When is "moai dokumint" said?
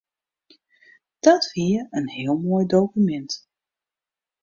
2.43-3.31